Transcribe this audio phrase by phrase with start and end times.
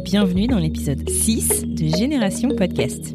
[0.00, 3.14] bienvenue dans l'épisode 6 de Génération Podcast.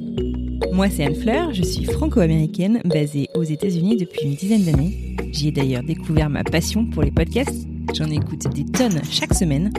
[0.72, 5.16] Moi, c'est Anne Fleur, je suis franco-américaine basée aux États-Unis depuis une dizaine d'années.
[5.32, 7.68] J'y ai d'ailleurs découvert ma passion pour les podcasts.
[7.94, 9.72] J'en écoute des tonnes chaque semaine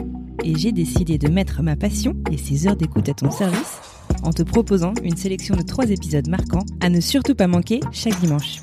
[0.43, 3.77] et j'ai décidé de mettre ma passion et ses heures d'écoute à ton service
[4.23, 8.19] en te proposant une sélection de trois épisodes marquants à ne surtout pas manquer chaque
[8.19, 8.61] dimanche.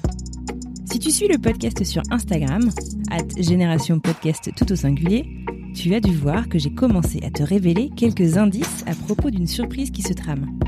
[0.91, 2.71] Si tu suis le podcast sur Instagram,
[3.11, 5.42] at Génération Podcast tout au singulier,
[5.75, 9.47] tu as dû voir que j'ai commencé à te révéler quelques indices à propos d'une
[9.47, 10.59] surprise qui se trame.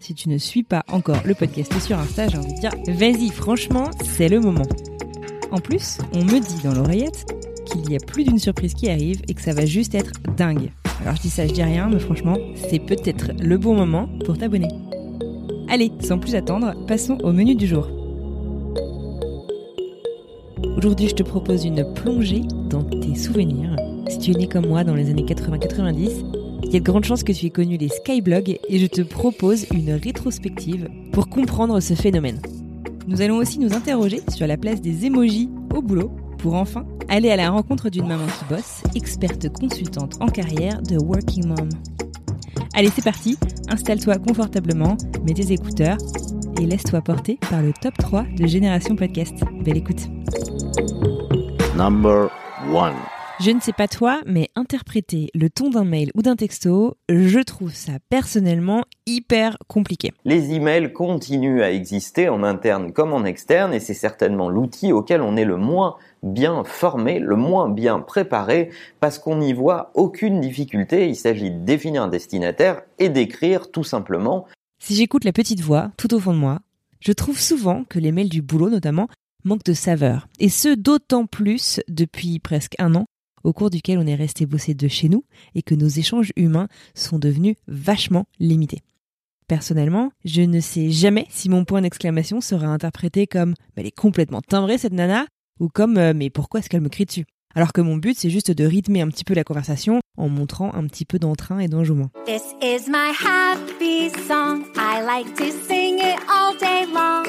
[0.00, 3.30] Si tu ne suis pas encore le podcast sur Insta, j'ai envie de dire, vas-y,
[3.30, 4.66] franchement, c'est le moment.
[5.50, 7.26] En plus, on me dit dans l'oreillette
[7.66, 10.70] qu'il y a plus d'une surprise qui arrive et que ça va juste être dingue.
[11.02, 12.36] Alors je dis ça, je dis rien, mais franchement,
[12.68, 14.68] c'est peut-être le bon moment pour t'abonner.
[15.68, 17.88] Allez, sans plus attendre, passons au menu du jour.
[20.76, 23.76] Aujourd'hui, je te propose une plongée dans tes souvenirs.
[24.14, 26.08] Si tu es né comme moi dans les années 80-90,
[26.62, 29.02] il y a de grandes chances que tu aies connu les skyblogs et je te
[29.02, 32.40] propose une rétrospective pour comprendre ce phénomène.
[33.08, 37.32] Nous allons aussi nous interroger sur la place des emojis au boulot pour enfin aller
[37.32, 41.68] à la rencontre d'une maman qui bosse, experte consultante en carrière de Working Mom.
[42.72, 43.36] Allez, c'est parti,
[43.68, 45.98] installe-toi confortablement, mets tes écouteurs
[46.60, 49.34] et laisse-toi porter par le top 3 de Génération Podcast.
[49.64, 50.08] Belle écoute.
[51.76, 52.30] Number
[52.72, 52.94] one.
[53.44, 57.40] Je ne sais pas toi, mais interpréter le ton d'un mail ou d'un texto, je
[57.40, 60.12] trouve ça personnellement hyper compliqué.
[60.24, 65.20] Les emails continuent à exister en interne comme en externe et c'est certainement l'outil auquel
[65.20, 68.70] on est le moins bien formé, le moins bien préparé
[69.00, 71.10] parce qu'on n'y voit aucune difficulté.
[71.10, 74.46] Il s'agit de définir un destinataire et d'écrire tout simplement.
[74.82, 76.60] Si j'écoute la petite voix tout au fond de moi,
[77.00, 79.08] je trouve souvent que les mails du boulot notamment
[79.44, 80.28] manquent de saveur.
[80.40, 83.04] Et ce d'autant plus depuis presque un an
[83.44, 85.24] au cours duquel on est resté bosser de chez nous
[85.54, 88.80] et que nos échanges humains sont devenus vachement limités.
[89.46, 94.40] Personnellement, je ne sais jamais si mon point d'exclamation sera interprété comme elle est complètement
[94.40, 95.26] timbrée cette nana
[95.60, 97.26] ou comme euh, mais pourquoi est-ce qu'elle me crie dessus?
[97.54, 100.74] Alors que mon but c'est juste de rythmer un petit peu la conversation en montrant
[100.74, 102.08] un petit peu d'entrain et d'enjouement.
[102.26, 104.64] This is my happy song.
[104.76, 107.26] I like to sing it all day long.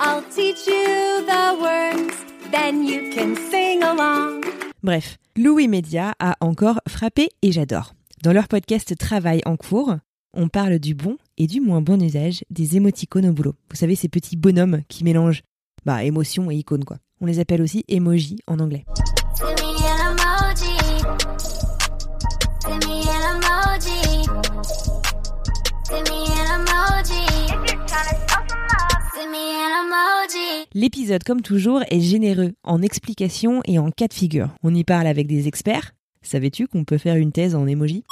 [0.00, 2.16] I'll teach you the words,
[2.50, 4.39] then you can sing along.
[4.82, 7.94] Bref, Louis Media a encore frappé et j'adore.
[8.22, 9.96] Dans leur podcast Travail en cours,
[10.32, 13.54] on parle du bon et du moins bon usage des émoticônes au boulot.
[13.68, 15.42] Vous savez, ces petits bonhommes qui mélangent
[15.84, 16.96] bah, émotion et icône quoi.
[17.20, 18.86] On les appelle aussi emoji en anglais.
[30.72, 34.54] L'épisode, comme toujours, est généreux en explications et en cas de figure.
[34.62, 35.94] On y parle avec des experts.
[36.22, 38.04] Savais-tu qu'on peut faire une thèse en emoji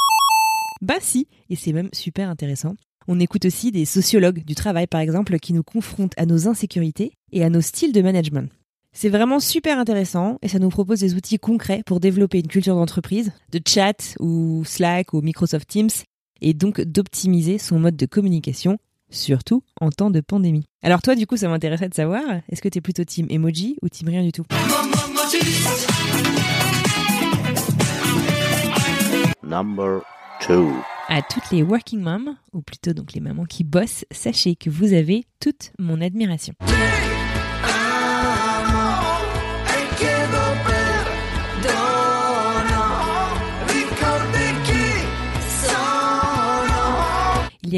[0.83, 2.75] Bah si, et c'est même super intéressant.
[3.07, 7.13] On écoute aussi des sociologues du travail, par exemple, qui nous confrontent à nos insécurités
[7.31, 8.51] et à nos styles de management.
[8.93, 12.75] C'est vraiment super intéressant et ça nous propose des outils concrets pour développer une culture
[12.75, 15.91] d'entreprise, de chat ou Slack ou Microsoft Teams,
[16.41, 18.79] et donc d'optimiser son mode de communication,
[19.11, 20.67] surtout en temps de pandémie.
[20.83, 23.89] Alors toi, du coup, ça m'intéresserait de savoir, est-ce que t'es plutôt team emoji ou
[23.89, 24.45] team rien du tout?
[29.43, 30.03] Number
[30.41, 30.73] two.
[31.09, 34.93] À toutes les working moms, ou plutôt donc les mamans qui bossent, sachez que vous
[34.93, 36.53] avez toute mon admiration.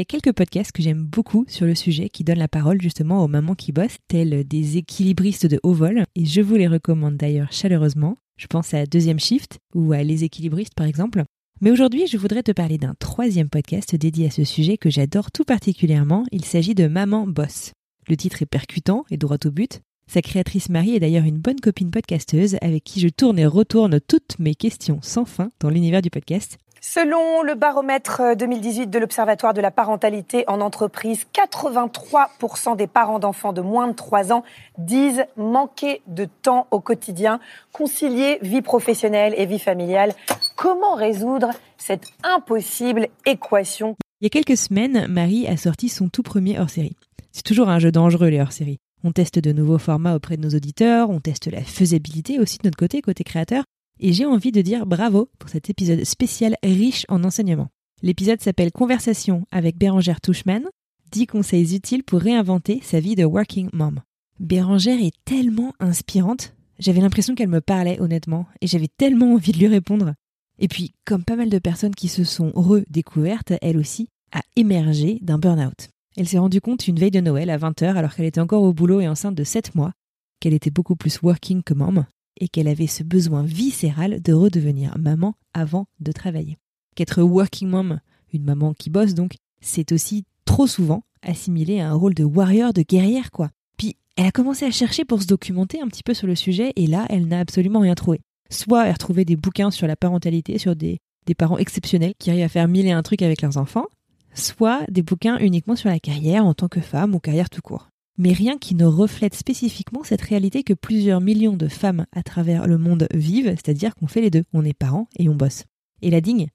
[0.01, 3.23] Y a quelques podcasts que j'aime beaucoup sur le sujet qui donnent la parole justement
[3.23, 7.17] aux mamans qui bossent, tels des équilibristes de haut vol, et je vous les recommande
[7.17, 8.17] d'ailleurs chaleureusement.
[8.35, 11.23] Je pense à Deuxième Shift ou à Les équilibristes par exemple.
[11.61, 15.31] Mais aujourd'hui, je voudrais te parler d'un troisième podcast dédié à ce sujet que j'adore
[15.31, 16.25] tout particulièrement.
[16.31, 17.73] Il s'agit de Maman Boss.
[18.07, 19.81] Le titre est percutant et droit au but.
[20.07, 23.99] Sa créatrice Marie est d'ailleurs une bonne copine podcasteuse avec qui je tourne et retourne
[24.01, 26.57] toutes mes questions sans fin dans l'univers du podcast.
[26.83, 33.53] Selon le baromètre 2018 de l'Observatoire de la parentalité en entreprise, 83% des parents d'enfants
[33.53, 34.43] de moins de 3 ans
[34.79, 37.39] disent manquer de temps au quotidien,
[37.71, 40.15] concilier vie professionnelle et vie familiale
[40.55, 43.95] Comment résoudre cette impossible équation?
[44.19, 46.95] Il y a quelques semaines, Marie a sorti son tout premier hors-série.
[47.31, 48.79] C'est toujours un jeu dangereux, les hors-séries.
[49.03, 52.65] On teste de nouveaux formats auprès de nos auditeurs, on teste la faisabilité aussi de
[52.65, 53.65] notre côté, côté créateur,
[54.01, 57.69] et j'ai envie de dire bravo pour cet épisode spécial riche en enseignements.
[58.01, 60.63] L'épisode s'appelle Conversation avec Bérangère Touchman,
[61.11, 64.01] 10 conseils utiles pour réinventer sa vie de working mom.
[64.39, 69.59] Bérangère est tellement inspirante, j'avais l'impression qu'elle me parlait honnêtement, et j'avais tellement envie de
[69.59, 70.15] lui répondre.
[70.57, 75.19] Et puis, comme pas mal de personnes qui se sont redécouvertes, elle aussi a émergé
[75.21, 75.89] d'un burn-out.
[76.17, 78.73] Elle s'est rendue compte une veille de Noël à 20h alors qu'elle était encore au
[78.73, 79.93] boulot et enceinte de 7 mois,
[80.39, 82.05] qu'elle était beaucoup plus working que mom,
[82.39, 86.57] et qu'elle avait ce besoin viscéral de redevenir maman avant de travailler.
[86.95, 87.99] Qu'être working mom,
[88.33, 92.73] une maman qui bosse donc, c'est aussi trop souvent assimilé à un rôle de warrior,
[92.73, 93.49] de guerrière quoi.
[93.77, 96.73] Puis elle a commencé à chercher pour se documenter un petit peu sur le sujet
[96.75, 98.21] et là elle n'a absolument rien trouvé.
[98.49, 102.43] Soit elle retrouvait des bouquins sur la parentalité, sur des, des parents exceptionnels qui arrivent
[102.43, 103.85] à faire mille et un trucs avec leurs enfants,
[104.33, 107.90] soit des bouquins uniquement sur la carrière en tant que femme ou carrière tout court.
[108.23, 112.67] Mais rien qui ne reflète spécifiquement cette réalité que plusieurs millions de femmes à travers
[112.67, 115.63] le monde vivent, c'est-à-dire qu'on fait les deux, on est parents et on bosse.
[116.03, 116.45] Et la digne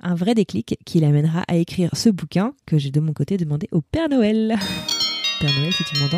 [0.00, 3.68] Un vrai déclic qui l'amènera à écrire ce bouquin que j'ai de mon côté demandé
[3.70, 4.56] au Père Noël.
[5.40, 6.16] Père Noël, si tu m'entends.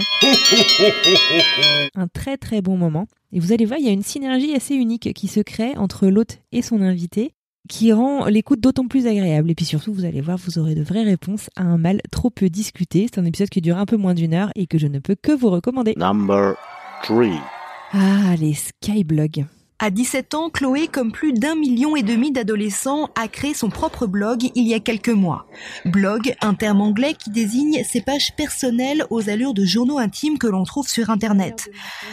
[1.97, 3.09] Un très très bon moment.
[3.33, 6.07] Et vous allez voir, il y a une synergie assez unique qui se crée entre
[6.07, 7.33] l'hôte et son invité
[7.69, 9.51] qui rend l'écoute d'autant plus agréable.
[9.51, 12.31] Et puis surtout, vous allez voir, vous aurez de vraies réponses à un mal trop
[12.31, 13.09] peu discuté.
[13.13, 15.15] C'est un épisode qui dure un peu moins d'une heure et que je ne peux
[15.15, 15.95] que vous recommander.
[15.97, 16.55] Number
[17.03, 17.27] 3.
[17.93, 19.47] Ah, les skyblogs.
[19.79, 24.07] À 17 ans, Chloé, comme plus d'un million et demi d'adolescents, a créé son propre
[24.07, 25.47] blog il y a quelques mois.
[25.85, 30.47] Blog, un terme anglais qui désigne ses pages personnelles aux allures de journaux intimes que
[30.47, 31.69] l'on trouve sur Internet.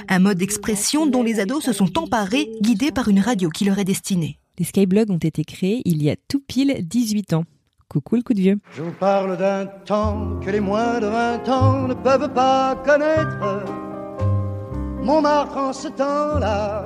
[0.10, 3.80] Un mode d'expression dont les ados se sont emparés, guidés par une radio qui leur
[3.80, 4.40] est destinée.
[4.60, 7.44] Les skyblogs ont été créés il y a tout pile 18 ans.
[7.90, 8.58] Coucou le coup de vieux.
[8.76, 13.64] Je vous parle d'un temps que les moins de 20 ans ne peuvent pas connaître.
[15.02, 16.86] Montmartre en ce temps-là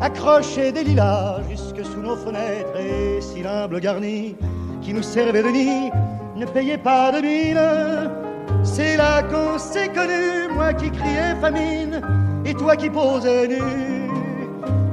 [0.00, 4.36] accrochait des lilas jusque sous nos fenêtres et si l'humble garni
[4.82, 5.90] qui nous servait de nid
[6.36, 8.62] ne payait pas de mine.
[8.62, 12.00] C'est là qu'on s'est connus, moi qui criais famine
[12.44, 13.96] et toi qui posais nu.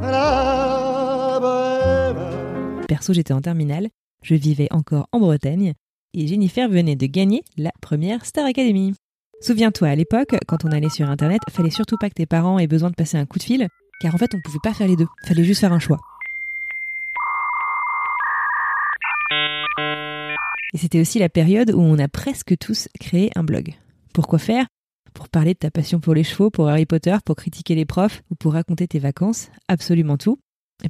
[0.02, 0.63] Bohème.
[2.94, 3.90] Perso, j'étais en terminale,
[4.22, 5.74] je vivais encore en Bretagne
[6.14, 8.94] et Jennifer venait de gagner la première Star Academy.
[9.42, 12.68] Souviens-toi, à l'époque, quand on allait sur Internet, fallait surtout pas que tes parents aient
[12.68, 13.68] besoin de passer un coup de fil,
[14.00, 15.08] car en fait, on pouvait pas faire les deux.
[15.26, 15.98] Fallait juste faire un choix.
[20.76, 23.74] Et c'était aussi la période où on a presque tous créé un blog.
[24.14, 24.68] Pourquoi faire?
[25.16, 28.22] Pour parler de ta passion pour les chevaux, pour Harry Potter, pour critiquer les profs
[28.30, 30.38] ou pour raconter tes vacances, absolument tout.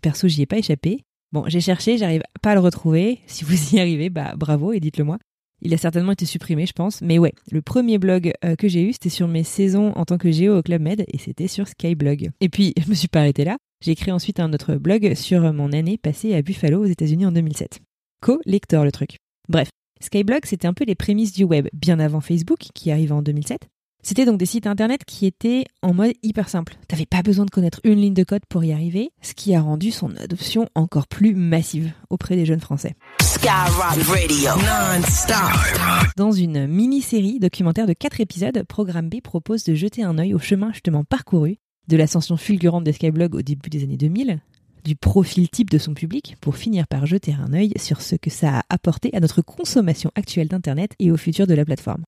[0.02, 1.06] Perso, j'y ai pas échappé.
[1.34, 3.20] Bon, j'ai cherché, j'arrive pas à le retrouver.
[3.28, 5.18] Si vous y arrivez, bah bravo et dites-le moi.
[5.64, 7.02] Il a certainement été supprimé, je pense.
[7.02, 10.20] Mais ouais, le premier blog euh, que j'ai eu, c'était sur mes saisons en tant
[10.20, 12.30] que géo au Club Med et c'était sur Skyblog.
[12.40, 13.58] Et puis, je me suis pas arrêté là.
[13.84, 17.32] J'ai créé ensuite un autre blog sur mon année passée à Buffalo aux États-Unis en
[17.32, 17.80] 2007.
[18.22, 19.18] Co-lector le truc.
[19.50, 19.70] Bref,
[20.02, 23.70] Skyblog, c'était un peu les prémices du web, bien avant Facebook, qui arrive en 2007.
[24.06, 26.76] C'était donc des sites internet qui étaient en mode hyper simple.
[26.90, 29.62] T'avais pas besoin de connaître une ligne de code pour y arriver, ce qui a
[29.62, 32.96] rendu son adoption encore plus massive auprès des jeunes français.
[33.22, 36.12] Skyrock Radio, non-stop.
[36.18, 40.40] Dans une mini-série documentaire de 4 épisodes, Programme B propose de jeter un œil au
[40.40, 44.42] chemin justement parcouru, de l'ascension fulgurante des Skyblog au début des années 2000,
[44.84, 48.30] du profil type de son public, pour finir par jeter un œil sur ce que
[48.30, 52.04] ça a apporté à notre consommation actuelle d'Internet et au futur de la plateforme.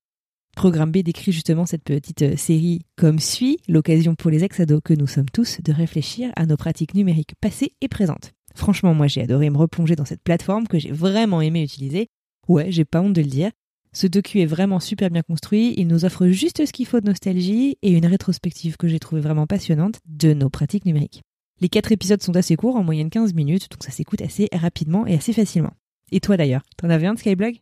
[0.56, 4.94] Programme B décrit justement cette petite euh, série comme suit, l'occasion pour les ex-ados que
[4.94, 8.32] nous sommes tous de réfléchir à nos pratiques numériques passées et présentes.
[8.56, 12.08] Franchement, moi j'ai adoré me replonger dans cette plateforme que j'ai vraiment aimé utiliser.
[12.48, 13.52] Ouais, j'ai pas honte de le dire.
[13.92, 17.06] Ce docu est vraiment super bien construit, il nous offre juste ce qu'il faut de
[17.06, 21.22] nostalgie et une rétrospective que j'ai trouvée vraiment passionnante de nos pratiques numériques.
[21.62, 25.06] Les quatre épisodes sont assez courts, en moyenne 15 minutes, donc ça s'écoute assez rapidement
[25.06, 25.74] et assez facilement.
[26.12, 27.62] Et toi d'ailleurs, t'en avais un de Skyblog?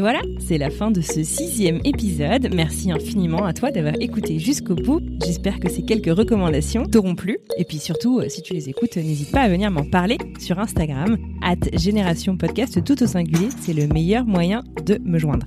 [0.00, 2.48] Et voilà, c'est la fin de ce sixième épisode.
[2.54, 5.02] Merci infiniment à toi d'avoir écouté jusqu'au bout.
[5.22, 7.36] J'espère que ces quelques recommandations t'auront plu.
[7.58, 10.58] Et puis surtout, euh, si tu les écoutes, n'hésite pas à venir m'en parler sur
[10.58, 13.50] Instagram, at Génération Podcast tout au singulier.
[13.60, 15.46] C'est le meilleur moyen de me joindre.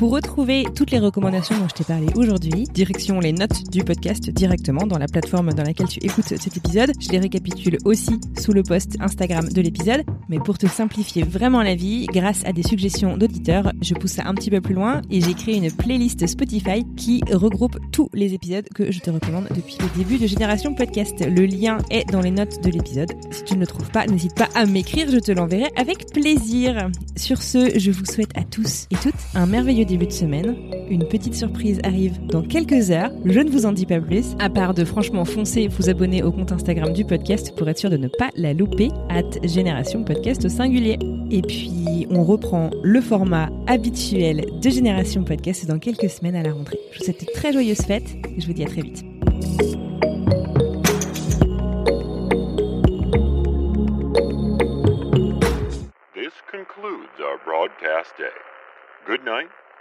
[0.00, 4.30] Pour retrouver toutes les recommandations dont je t'ai parlé aujourd'hui, direction les notes du podcast
[4.30, 6.92] directement dans la plateforme dans laquelle tu écoutes cet épisode.
[6.98, 10.02] Je les récapitule aussi sous le post Instagram de l'épisode.
[10.30, 14.22] Mais pour te simplifier vraiment la vie, grâce à des suggestions d'auditeurs, je pousse ça
[14.24, 18.32] un petit peu plus loin et j'ai créé une playlist Spotify qui regroupe tous les
[18.32, 21.16] épisodes que je te recommande depuis le début de Génération Podcast.
[21.20, 23.12] Le lien est dans les notes de l'épisode.
[23.32, 26.88] Si tu ne le trouves pas, n'hésite pas à m'écrire, je te l'enverrai avec plaisir.
[27.16, 30.56] Sur ce, je vous souhaite à tous et toutes un merveilleux début de semaine.
[30.88, 33.10] Une petite surprise arrive dans quelques heures.
[33.24, 36.30] Je ne vous en dis pas plus, à part de franchement foncer vous abonner au
[36.30, 38.88] compte Instagram du podcast pour être sûr de ne pas la louper.
[39.08, 40.98] At Génération Podcast singulier.
[41.30, 46.52] Et puis, on reprend le format habituel de Génération Podcast dans quelques semaines à la
[46.52, 46.78] rentrée.
[46.92, 49.04] Je vous souhaite de très joyeuses fêtes et je vous dis à très vite.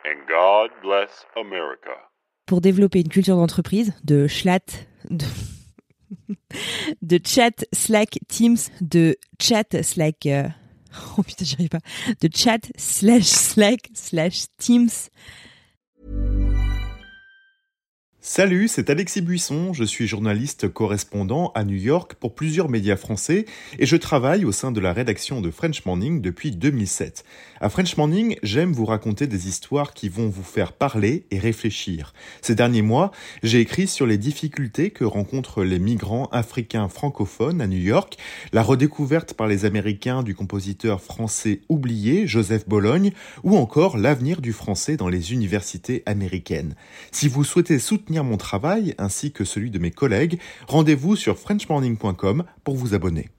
[0.05, 1.91] And God bless America.
[2.45, 5.25] Pour développer une culture d'entreprise, de chat, de,
[7.01, 10.25] de chat Slack Teams, de chat Slack...
[10.25, 10.47] euh,
[11.17, 11.79] Oh putain, j'y arrive pas.
[12.21, 14.89] De chat slash Slack slash Teams.
[18.21, 23.45] Salut, c'est Alexis Buisson, je suis journaliste correspondant à New York pour plusieurs médias français
[23.79, 27.23] et je travaille au sein de la rédaction de French Morning depuis 2007.
[27.61, 32.13] À French Morning, j'aime vous raconter des histoires qui vont vous faire parler et réfléchir.
[32.41, 33.11] Ces derniers mois,
[33.43, 38.17] j'ai écrit sur les difficultés que rencontrent les migrants africains francophones à New York,
[38.53, 43.11] la redécouverte par les Américains du compositeur français oublié Joseph Bologne
[43.43, 46.75] ou encore l'avenir du français dans les universités américaines.
[47.11, 50.39] Si vous souhaitez soutenir mon travail ainsi que celui de mes collègues,
[50.69, 53.29] rendez-vous sur frenchmorning.com pour vous abonner.